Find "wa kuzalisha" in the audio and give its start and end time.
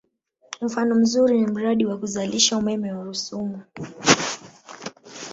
1.85-2.57